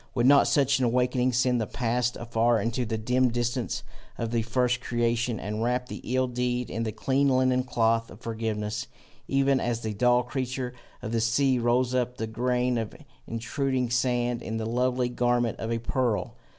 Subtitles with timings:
[0.15, 3.83] would not such an awaking send the past afar into the dim distance
[4.17, 8.19] of the first creation, and wrap the ill deed in the clean linen cloth of
[8.19, 8.87] forgiveness,
[9.27, 12.95] even as the dull creature of the sea rolls up the grain of
[13.27, 16.33] intruding sand in the lovely garment of a pearl?